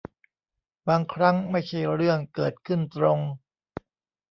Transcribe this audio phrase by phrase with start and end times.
[0.87, 3.19] บางครั้งไม่ใช่เรื่องเกิดขึ้นตรง